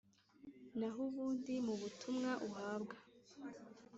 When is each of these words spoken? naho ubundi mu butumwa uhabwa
naho 0.79 0.99
ubundi 1.09 1.53
mu 1.65 1.73
butumwa 1.81 2.31
uhabwa 2.49 2.95